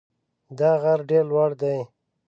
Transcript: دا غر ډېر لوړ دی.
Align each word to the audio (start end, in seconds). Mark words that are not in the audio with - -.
دا 0.59 0.71
غر 0.81 0.99
ډېر 1.09 1.23
لوړ 1.31 1.49
دی. 1.61 1.77